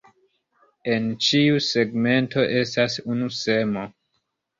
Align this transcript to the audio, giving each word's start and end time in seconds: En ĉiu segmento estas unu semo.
En 0.93 1.03
ĉiu 1.25 1.59
segmento 1.65 2.45
estas 2.61 2.97
unu 3.17 3.29
semo. 3.41 3.85